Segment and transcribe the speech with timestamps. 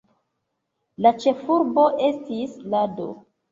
[1.07, 3.09] La ĉefurbo estis Lado.